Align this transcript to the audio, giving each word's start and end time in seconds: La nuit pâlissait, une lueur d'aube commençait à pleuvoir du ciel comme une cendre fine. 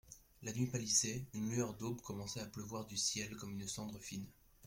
La 0.41 0.51
nuit 0.53 0.65
pâlissait, 0.65 1.25
une 1.35 1.51
lueur 1.51 1.75
d'aube 1.75 2.01
commençait 2.01 2.39
à 2.39 2.47
pleuvoir 2.47 2.87
du 2.87 2.97
ciel 2.97 3.35
comme 3.35 3.51
une 3.51 3.67
cendre 3.67 3.99
fine. 3.99 4.25